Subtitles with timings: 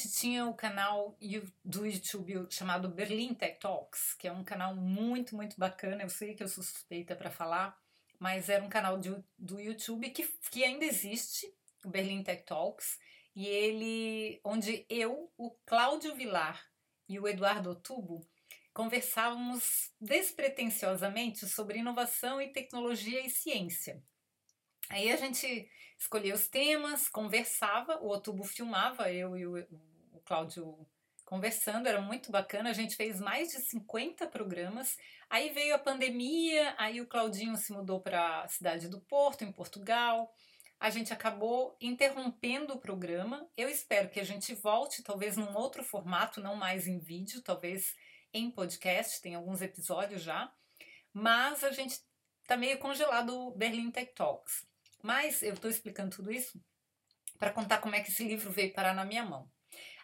[0.00, 1.16] Gente tinha o canal
[1.62, 6.34] do YouTube chamado Berlin Tech Talks, que é um canal muito, muito bacana, eu sei
[6.34, 7.78] que eu sou suspeita para falar,
[8.18, 11.46] mas era um canal de, do YouTube que, que ainda existe,
[11.84, 12.98] o Berlin Tech Talks,
[13.36, 16.64] e ele, onde eu, o Cláudio Vilar
[17.06, 18.26] e o Eduardo Otubo
[18.72, 24.02] conversávamos despretensiosamente sobre inovação e tecnologia e ciência.
[24.88, 29.89] Aí a gente escolhia os temas, conversava, o Otubo filmava, eu e o
[30.30, 30.86] Cláudio
[31.24, 32.70] conversando, era muito bacana.
[32.70, 34.96] A gente fez mais de 50 programas.
[35.28, 39.50] Aí veio a pandemia, aí o Claudinho se mudou para a cidade do Porto, em
[39.50, 40.32] Portugal.
[40.78, 43.44] A gente acabou interrompendo o programa.
[43.56, 47.96] Eu espero que a gente volte, talvez num outro formato, não mais em vídeo, talvez
[48.32, 50.48] em podcast, tem alguns episódios já.
[51.12, 52.00] Mas a gente
[52.46, 54.64] tá meio congelado o Berlin Tech Talks.
[55.02, 56.62] Mas eu estou explicando tudo isso
[57.36, 59.50] para contar como é que esse livro veio parar na minha mão.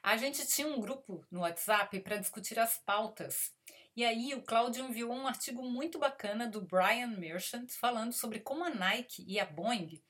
[0.06, 3.52] A gente tinha um grupo no WhatsApp para discutir as pautas.
[3.96, 8.62] E aí o Claudio enviou um artigo muito bacana do Brian Merchant falando sobre como
[8.62, 10.00] a Nike e a Boeing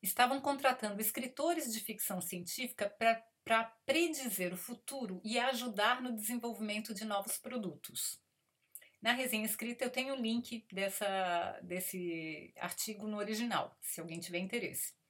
[0.00, 2.88] estavam contratando escritores de ficção científica
[3.44, 8.22] para predizer o futuro e ajudar no desenvolvimento de novos produtos.
[9.02, 14.38] Na resenha escrita eu tenho o link dessa, desse artigo no original, se alguém tiver
[14.38, 15.01] interesse.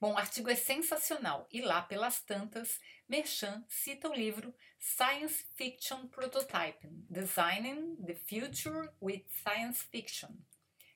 [0.00, 6.06] Bom, o artigo é sensacional e lá pelas tantas, Merchan cita o livro Science Fiction
[6.08, 10.30] Prototyping: Designing the Future with Science Fiction,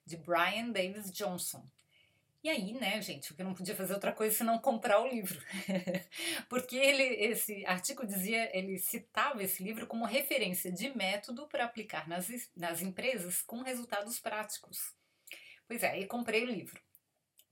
[0.07, 1.67] de Brian Davis Johnson,
[2.45, 5.41] e aí, né, gente, eu não podia fazer outra coisa senão comprar o livro.
[6.47, 12.07] Porque ele, esse artigo dizia, ele citava esse livro como referência de método para aplicar
[12.07, 14.95] nas, nas empresas com resultados práticos.
[15.67, 16.79] Pois é, aí comprei o livro.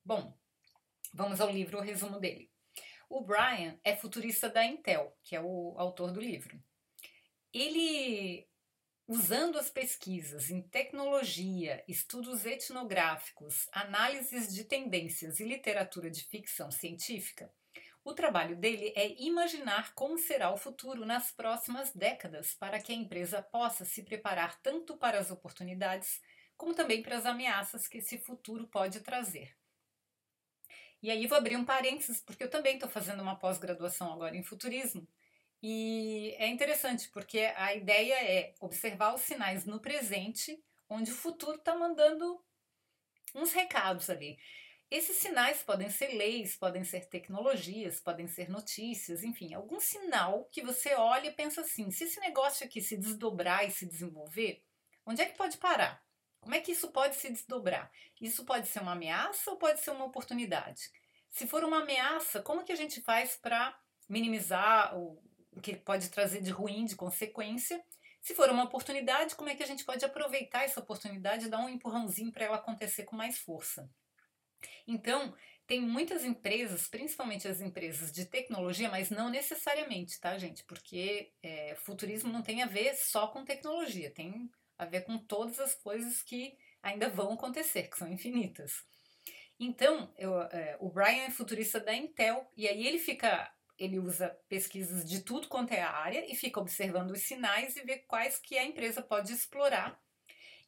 [0.05, 0.37] Bom,
[1.13, 2.51] vamos ao livro, o resumo dele.
[3.09, 6.63] O Brian é futurista da Intel, que é o autor do livro.
[7.53, 8.49] Ele
[9.09, 17.53] Usando as pesquisas em tecnologia, estudos etnográficos, análises de tendências e literatura de ficção científica,
[18.05, 22.97] o trabalho dele é imaginar como será o futuro nas próximas décadas para que a
[22.97, 26.21] empresa possa se preparar tanto para as oportunidades
[26.57, 29.55] como também para as ameaças que esse futuro pode trazer.
[31.03, 34.43] E aí vou abrir um parênteses, porque eu também estou fazendo uma pós-graduação agora em
[34.43, 35.07] futurismo.
[35.61, 41.57] E é interessante porque a ideia é observar os sinais no presente, onde o futuro
[41.57, 42.41] está mandando
[43.35, 44.39] uns recados ali.
[44.91, 50.63] Esses sinais podem ser leis, podem ser tecnologias, podem ser notícias, enfim, algum sinal que
[50.63, 54.63] você olha e pensa assim: se esse negócio aqui se desdobrar e se desenvolver,
[55.07, 56.05] onde é que pode parar?
[56.43, 57.91] Como é que isso pode se desdobrar?
[58.21, 60.91] Isso pode ser uma ameaça ou pode ser uma oportunidade?
[61.31, 63.75] Se for uma ameaça, como que a gente faz para
[64.09, 65.23] minimizar o,
[65.63, 67.83] que pode trazer de ruim, de consequência.
[68.21, 71.59] Se for uma oportunidade, como é que a gente pode aproveitar essa oportunidade e dar
[71.59, 73.91] um empurrãozinho para ela acontecer com mais força?
[74.87, 75.35] Então,
[75.67, 80.63] tem muitas empresas, principalmente as empresas de tecnologia, mas não necessariamente, tá, gente?
[80.65, 85.59] Porque é, futurismo não tem a ver só com tecnologia, tem a ver com todas
[85.61, 88.85] as coisas que ainda vão acontecer, que são infinitas.
[89.59, 94.29] Então, eu, é, o Brian é futurista da Intel, e aí ele fica ele usa
[94.49, 98.39] pesquisas de tudo quanto é a área e fica observando os sinais e vê quais
[98.39, 100.01] que a empresa pode explorar.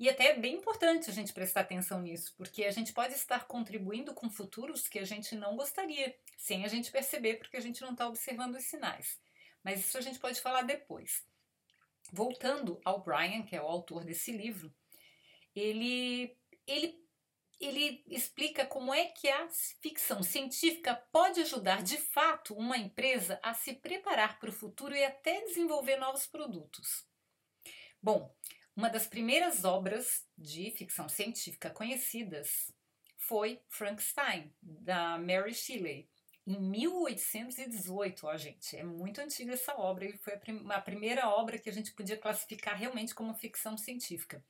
[0.00, 3.46] E até é bem importante a gente prestar atenção nisso, porque a gente pode estar
[3.46, 7.80] contribuindo com futuros que a gente não gostaria, sem a gente perceber, porque a gente
[7.80, 9.20] não está observando os sinais.
[9.62, 11.24] Mas isso a gente pode falar depois.
[12.12, 14.72] Voltando ao Brian, que é o autor desse livro,
[15.54, 16.36] ele,
[16.66, 17.04] ele
[17.60, 19.48] ele explica como é que a
[19.80, 25.04] ficção científica pode ajudar de fato uma empresa a se preparar para o futuro e
[25.04, 27.06] até desenvolver novos produtos.
[28.02, 28.34] Bom,
[28.76, 32.72] uma das primeiras obras de ficção científica conhecidas
[33.16, 36.10] foi Frankenstein, da Mary Shelley,
[36.46, 41.28] em 1818, ó gente, é muito antiga essa obra e foi a, prim a primeira
[41.28, 44.44] obra que a gente podia classificar realmente como ficção científica.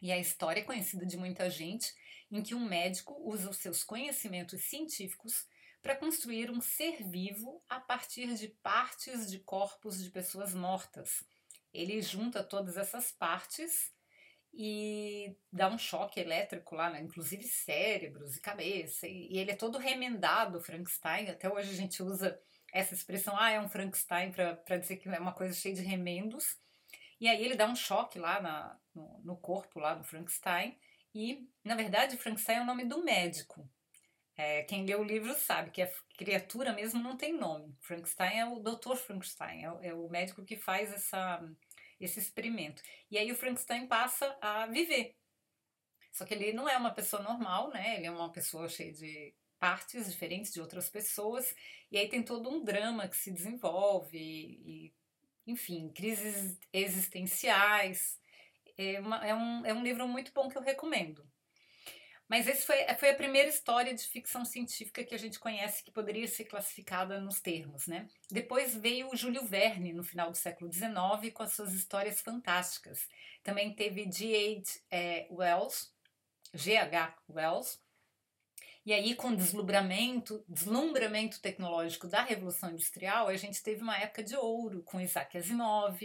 [0.00, 1.92] E a história é conhecida de muita gente
[2.30, 5.46] em que um médico usa os seus conhecimentos científicos
[5.82, 11.22] para construir um ser vivo a partir de partes de corpos de pessoas mortas.
[11.72, 13.92] Ele junta todas essas partes
[14.52, 17.00] e dá um choque elétrico lá, né?
[17.00, 21.28] inclusive cérebros e cabeça, e, ele é todo remendado, Frankenstein.
[21.28, 22.40] Até hoje a gente usa
[22.72, 26.58] essa expressão, ah, é um Frankenstein, para dizer que é uma coisa cheia de remendos.
[27.20, 30.78] E aí ele dá um choque lá na, no, no corpo lá do Frankenstein.
[31.14, 33.68] E, na verdade, Frankenstein é o nome do médico.
[34.36, 37.76] É, quem lê o livro sabe que a criatura mesmo não tem nome.
[37.80, 38.96] Frankenstein é o Dr.
[38.96, 41.46] Frankenstein, é, é o médico que faz essa,
[42.00, 42.82] esse experimento.
[43.10, 45.16] E aí o Frankenstein passa a viver.
[46.10, 47.96] Só que ele não é uma pessoa normal, né?
[47.96, 51.54] Ele é uma pessoa cheia de partes diferentes de outras pessoas.
[51.90, 54.94] E aí tem todo um drama que se desenvolve, e,
[55.46, 58.18] enfim, crises existenciais.
[58.76, 61.24] É, uma, é, um, é um livro muito bom que eu recomendo.
[62.30, 65.90] Mas esse foi, foi a primeira história de ficção científica que a gente conhece que
[65.90, 68.06] poderia ser classificada nos termos, né?
[68.30, 73.08] Depois veio o Júlio Verne no final do século XIX com as suas histórias fantásticas.
[73.42, 74.78] Também teve G.H.
[74.92, 75.92] É, Wells,
[76.54, 77.16] G.H.
[77.28, 77.80] Wells,
[78.86, 84.22] e aí, com o deslumbramento, deslumbramento tecnológico da Revolução Industrial, a gente teve uma época
[84.22, 85.98] de ouro com Isaac Asimov,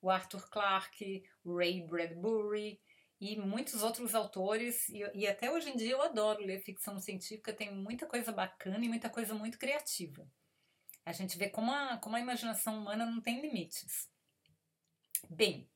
[0.00, 2.80] o Arthur Clarke, o Ray Bradbury
[3.32, 4.88] e muitos outros autores.
[4.90, 8.84] E, e até hoje em dia eu adoro ler ficção científica, tem muita coisa bacana
[8.84, 10.28] e muita coisa muito criativa.
[11.06, 14.08] A gente vê como a, como a imaginação humana não tem limites.
[15.30, 15.68] Bem,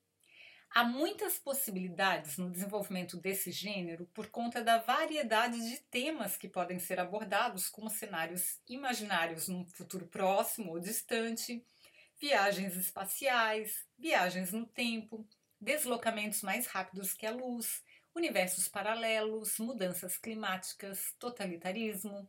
[0.71, 6.79] Há muitas possibilidades no desenvolvimento desse gênero por conta da variedade de temas que podem
[6.79, 11.65] ser abordados, como cenários imaginários num futuro próximo ou distante,
[12.21, 15.27] viagens espaciais, viagens no tempo,
[15.60, 17.82] deslocamentos mais rápidos que a luz,
[18.14, 22.28] universos paralelos, mudanças climáticas, totalitarismo,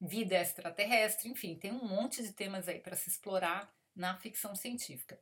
[0.00, 5.20] vida extraterrestre, enfim, tem um monte de temas aí para se explorar na ficção científica.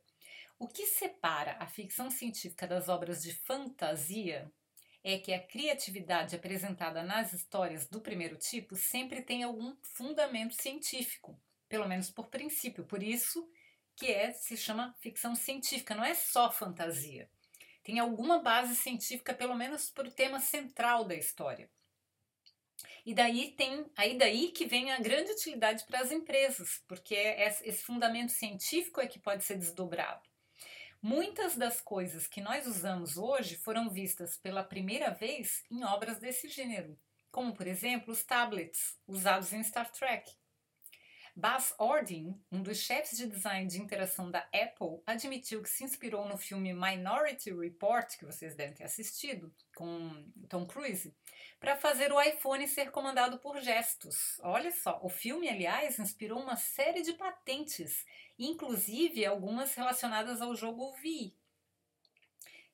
[0.59, 4.51] O que separa a ficção científica das obras de fantasia
[5.03, 11.39] é que a criatividade apresentada nas histórias do primeiro tipo sempre tem algum fundamento científico,
[11.69, 12.83] pelo menos por princípio.
[12.83, 13.49] Por isso
[13.97, 17.29] que é, se chama ficção científica, não é só fantasia.
[17.83, 21.69] Tem alguma base científica, pelo menos para o tema central da história.
[23.03, 27.47] E daí tem, aí daí que vem a grande utilidade para as empresas, porque é
[27.47, 30.21] esse fundamento científico é que pode ser desdobrado.
[31.01, 36.49] Muitas das coisas que nós usamos hoje foram vistas pela primeira vez em obras desse
[36.49, 36.99] gênero,
[37.31, 40.29] como por exemplo os tablets usados em Star Trek.
[41.39, 46.27] Buzz Ordin, um dos chefes de design de interação da Apple, admitiu que se inspirou
[46.27, 51.15] no filme Minority Report, que vocês devem ter assistido, com Tom Cruise,
[51.59, 54.39] para fazer o iPhone ser comandado por gestos.
[54.41, 58.03] Olha só, o filme, aliás, inspirou uma série de patentes,
[58.39, 61.37] inclusive algumas relacionadas ao jogo Wii,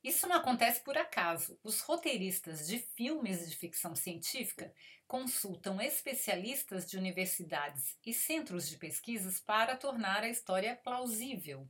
[0.04, 1.58] isso não acontece por acaso.
[1.64, 4.74] Os roteiristas de filmes de ficção científica
[5.14, 11.70] consultam especialistas de universidades e centros de pesquisas para tornar a história plausível.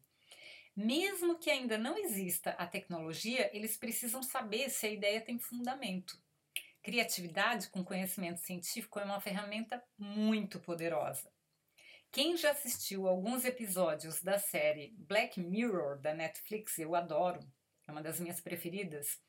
[0.73, 6.17] Mesmo que ainda não exista a tecnologia, eles precisam saber se a ideia tem fundamento.
[6.81, 11.29] Criatividade com conhecimento científico é uma ferramenta muito poderosa.
[12.13, 17.41] Quem já assistiu alguns episódios da série Black Mirror da Netflix, eu adoro,
[17.85, 19.19] é uma das minhas preferidas,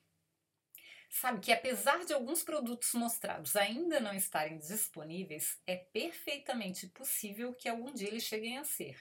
[1.15, 7.69] sabe que apesar de alguns produtos mostrados ainda não estarem disponíveis, é perfeitamente possível que
[7.69, 9.01] algum dia eles cheguem a ser.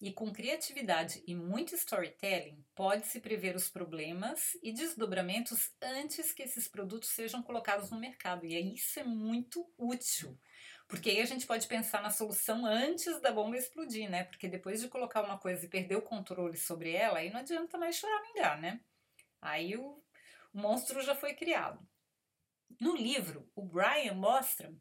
[0.00, 6.66] E com criatividade e muito storytelling, pode-se prever os problemas e desdobramentos antes que esses
[6.66, 8.44] produtos sejam colocados no mercado.
[8.46, 10.38] E isso é muito útil.
[10.88, 14.24] Porque aí a gente pode pensar na solução antes da bomba explodir, né?
[14.24, 17.78] Porque depois de colocar uma coisa e perder o controle sobre ela, aí não adianta
[17.78, 18.80] mais choramingar, né?
[19.40, 20.03] Aí o,
[20.54, 21.86] o monstro já foi criado.
[22.80, 24.74] No livro, o Brian mostra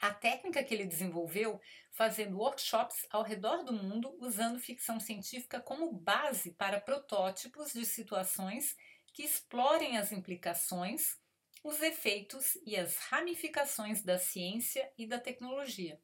[0.00, 1.60] a técnica que ele desenvolveu
[1.92, 8.76] fazendo workshops ao redor do mundo usando ficção científica como base para protótipos de situações
[9.12, 11.22] que explorem as implicações
[11.64, 15.98] os efeitos e as ramificações da ciência e da tecnologia.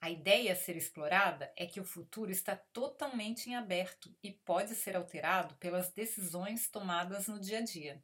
[0.00, 4.74] A ideia a ser explorada é que o futuro está totalmente em aberto e pode
[4.74, 8.02] ser alterado pelas decisões tomadas no dia a dia.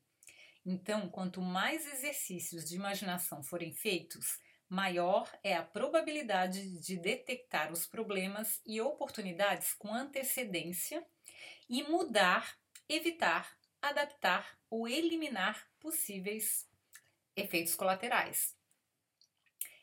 [0.71, 7.87] Então, quanto mais exercícios de imaginação forem feitos, maior é a probabilidade de detectar os
[7.87, 11.03] problemas e oportunidades com antecedência
[11.71, 16.69] e mudar, evitar, adaptar ou eliminar possíveis
[17.35, 18.55] efeitos colaterais.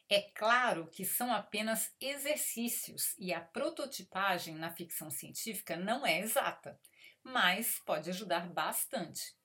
[0.09, 6.79] É claro que são apenas exercícios e a prototipagem na ficção científica não é exata.
[7.23, 9.35] mas pode ajudar bastante.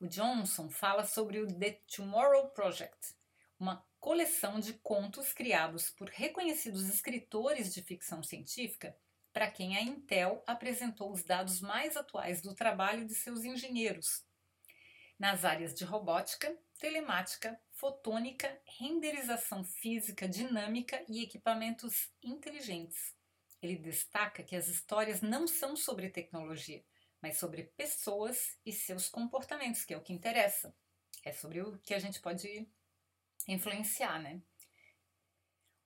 [0.00, 3.16] O Johnson fala sobre o The Tomorrow Project,
[3.58, 8.96] uma coleção de contos criados por reconhecidos escritores de ficção científica
[9.32, 14.24] para quem a Intel apresentou os dados mais atuais do trabalho de seus engenheiros
[15.18, 23.16] nas áreas de robótica, telemática, fotônica, renderização física dinâmica e equipamentos inteligentes.
[23.60, 26.84] Ele destaca que as histórias não são sobre tecnologia,
[27.20, 30.74] mas sobre pessoas e seus comportamentos, que é o que interessa.
[31.24, 32.68] É sobre o que a gente pode
[33.46, 34.40] influenciar, né?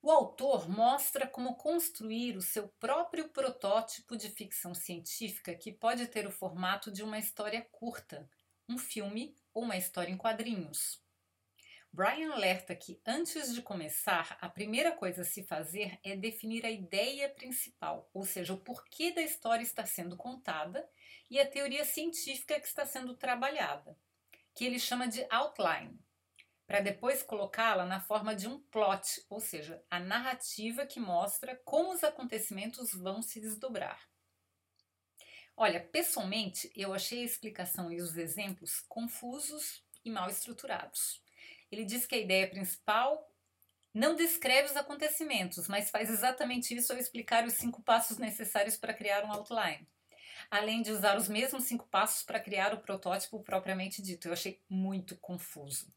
[0.00, 6.26] O autor mostra como construir o seu próprio protótipo de ficção científica que pode ter
[6.26, 8.28] o formato de uma história curta,
[8.68, 11.01] um filme ou uma história em quadrinhos.
[11.92, 16.70] Brian alerta que antes de começar, a primeira coisa a se fazer é definir a
[16.70, 20.88] ideia principal, ou seja, o porquê da história está sendo contada
[21.30, 23.94] e a teoria científica que está sendo trabalhada,
[24.54, 25.98] que ele chama de outline
[26.66, 31.92] para depois colocá-la na forma de um plot, ou seja, a narrativa que mostra como
[31.92, 34.00] os acontecimentos vão se desdobrar.
[35.54, 41.22] Olha, pessoalmente, eu achei a explicação e os exemplos confusos e mal estruturados.
[41.72, 43.26] Ele diz que a ideia principal
[43.94, 48.92] não descreve os acontecimentos, mas faz exatamente isso ao explicar os cinco passos necessários para
[48.92, 49.88] criar um outline.
[50.50, 54.28] Além de usar os mesmos cinco passos para criar o protótipo propriamente dito.
[54.28, 55.90] Eu achei muito confuso.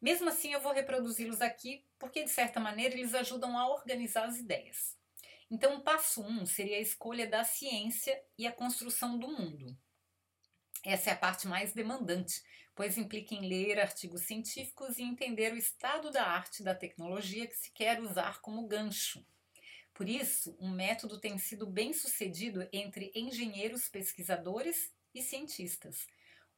[0.00, 4.36] Mesmo assim, eu vou reproduzi-los aqui porque, de certa maneira, eles ajudam a organizar as
[4.36, 4.96] ideias.
[5.50, 9.76] Então, o passo 1 um seria a escolha da ciência e a construção do mundo.
[10.84, 12.42] Essa é a parte mais demandante,
[12.78, 17.56] pois implica em ler artigos científicos e entender o estado da arte da tecnologia que
[17.56, 19.26] se quer usar como gancho.
[19.92, 26.06] Por isso, um método tem sido bem sucedido entre engenheiros, pesquisadores e cientistas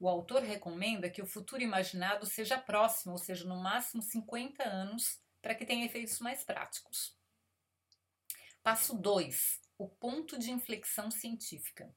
[0.00, 5.20] o autor recomenda que o futuro imaginado seja próximo, ou seja, no máximo 50 anos,
[5.42, 7.14] para que tenha efeitos mais práticos.
[8.62, 9.60] Passo 2.
[9.76, 11.94] O ponto de inflexão científica.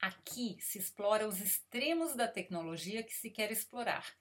[0.00, 4.16] Aqui se explora os extremos da tecnologia que se quer explorar.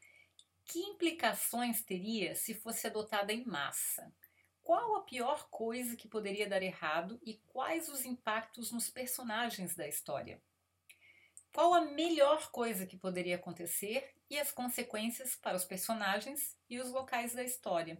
[0.65, 4.11] Que implicações teria se fosse adotada em massa?
[4.63, 9.87] Qual a pior coisa que poderia dar errado e quais os impactos nos personagens da
[9.87, 10.41] história?
[11.57, 16.91] qual a melhor coisa que poderia acontecer e as consequências para os personagens e os
[16.91, 17.97] locais da história.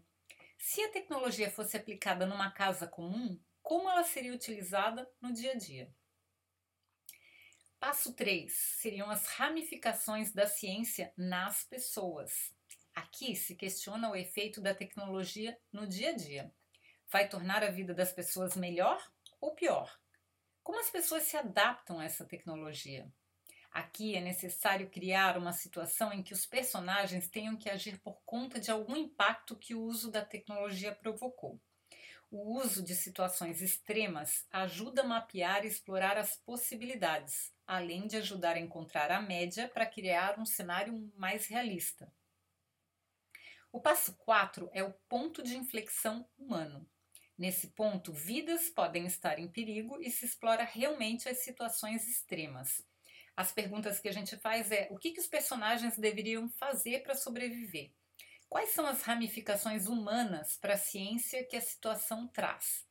[0.60, 5.56] Se a tecnologia fosse aplicada numa casa comum, como ela seria utilizada no dia a
[5.56, 5.92] dia?
[7.80, 12.52] Passo 3 seriam as ramificações da ciência nas pessoas.
[12.94, 16.52] Aqui se questiona o efeito da tecnologia no dia a dia.
[17.12, 19.00] Vai tornar a vida das pessoas melhor
[19.40, 19.96] ou pior?
[20.64, 23.08] Como as pessoas se adaptam a essa tecnologia?
[23.72, 28.60] Aqui é necessário criar uma situação em que os personagens tenham que agir por conta
[28.60, 31.62] de algum impacto que o uso da tecnologia provocou.
[32.30, 38.56] O uso de situações extremas ajuda a mapear e explorar as possibilidades, além de ajudar
[38.56, 42.12] a encontrar a média para criar um cenário mais realista.
[43.72, 46.88] O passo 4 é o ponto de inflexão humano.
[47.38, 52.84] Nesse ponto, vidas podem estar em perigo e se explora realmente as situações extremas
[53.38, 57.14] as perguntas que a gente faz é o que, que os personagens deveriam fazer para
[57.14, 57.92] sobreviver?
[58.50, 62.88] Quais são as ramificações humanas para a ciência que a situação traz?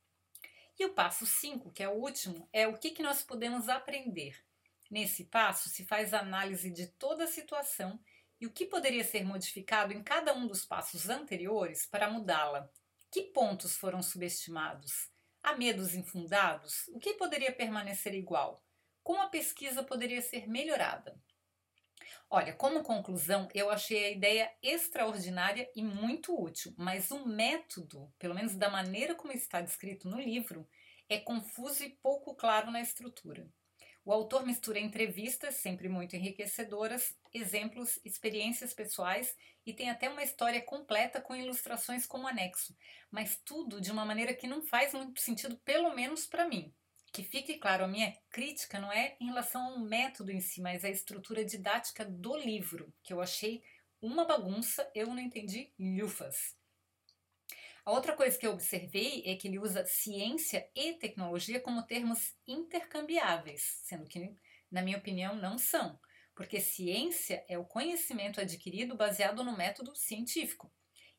[0.79, 4.39] E o passo 5, que é o último, é o que, que nós podemos aprender.
[4.91, 7.99] Nesse passo se faz análise de toda a situação
[8.39, 12.71] e o que poderia ser modificado em cada um dos passos anteriores para mudá-la.
[13.11, 15.11] Que pontos foram subestimados?
[15.43, 16.87] Há medos infundados?
[16.89, 18.63] O que poderia permanecer igual?
[19.03, 21.19] Como a pesquisa poderia ser melhorada?
[22.29, 28.35] Olha, como conclusão, eu achei a ideia extraordinária e muito útil, mas o método, pelo
[28.35, 30.69] menos da maneira como está descrito no livro,
[31.09, 33.49] é confuso e pouco claro na estrutura.
[34.05, 40.63] O autor mistura entrevistas, sempre muito enriquecedoras, exemplos, experiências pessoais e tem até uma história
[40.63, 42.77] completa com ilustrações como anexo,
[43.11, 46.73] mas tudo de uma maneira que não faz muito sentido, pelo menos para mim.
[47.13, 50.85] Que fique claro, a minha crítica não é em relação ao método em si, mas
[50.85, 53.63] à estrutura didática do livro, que eu achei
[54.01, 56.57] uma bagunça, eu não entendi lufas.
[57.85, 62.35] A outra coisa que eu observei é que ele usa ciência e tecnologia como termos
[62.47, 64.35] intercambiáveis, sendo que,
[64.71, 65.99] na minha opinião, não são,
[66.35, 70.71] porque ciência é o conhecimento adquirido baseado no método científico.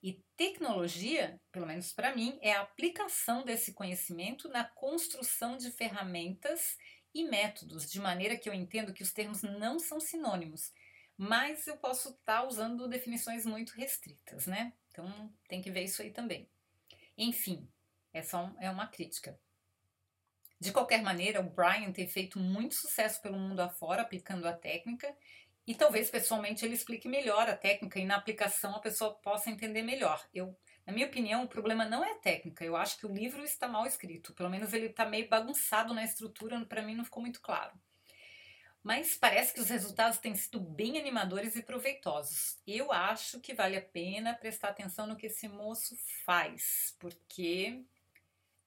[0.02, 6.78] E tecnologia, pelo menos para mim, é a aplicação desse conhecimento na construção de ferramentas
[7.14, 10.72] e métodos, de maneira que eu entendo que os termos não são sinônimos,
[11.18, 14.74] mas eu posso estar tá usando definições muito restritas, né?
[14.90, 16.48] Então tem que ver isso aí também.
[17.18, 17.68] Enfim,
[18.14, 19.40] essa é uma crítica.
[20.60, 25.16] De qualquer maneira, o Brian tem feito muito sucesso pelo mundo afora aplicando a técnica
[25.68, 29.82] e talvez pessoalmente ele explique melhor a técnica e na aplicação a pessoa possa entender
[29.82, 30.26] melhor.
[30.34, 32.64] Eu, na minha opinião, o problema não é a técnica.
[32.64, 34.34] Eu acho que o livro está mal escrito.
[34.34, 36.66] Pelo menos ele está meio bagunçado na estrutura.
[36.66, 37.78] Para mim não ficou muito claro.
[38.82, 42.58] Mas parece que os resultados têm sido bem animadores e proveitosos.
[42.66, 47.84] Eu acho que vale a pena prestar atenção no que esse moço faz, porque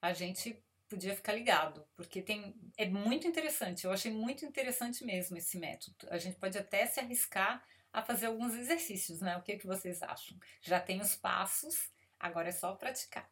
[0.03, 3.85] a gente podia ficar ligado, porque tem é muito interessante.
[3.85, 6.09] Eu achei muito interessante mesmo esse método.
[6.11, 9.37] A gente pode até se arriscar a fazer alguns exercícios, né?
[9.37, 10.37] O que, que vocês acham?
[10.61, 13.31] Já tem os passos, agora é só praticar.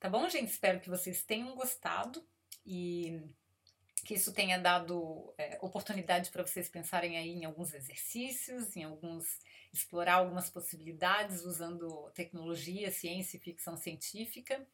[0.00, 0.50] Tá bom, gente?
[0.50, 2.26] Espero que vocês tenham gostado
[2.64, 3.20] e
[4.04, 9.38] que isso tenha dado é, oportunidade para vocês pensarem aí em alguns exercícios, em alguns
[9.72, 14.66] explorar algumas possibilidades usando tecnologia, ciência e ficção científica.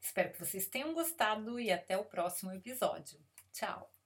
[0.00, 3.20] Espero que vocês tenham gostado e até o próximo episódio.
[3.52, 3.99] Tchau!